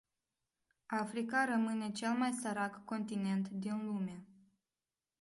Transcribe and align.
Africa 0.87 1.45
rămâne 1.45 1.91
cel 1.91 2.11
mai 2.11 2.31
sărac 2.41 2.83
continent 2.85 3.49
din 3.49 3.85
lume. 3.85 4.25